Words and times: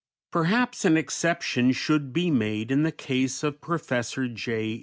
Perhaps 0.31 0.83
an 0.83 0.97
exception 0.97 1.71
should 1.71 2.11
be 2.11 2.31
made 2.31 2.71
in 2.71 2.81
the 2.81 2.91
case 2.91 3.43
of 3.43 3.61
Professor 3.61 4.27
J. 4.27 4.79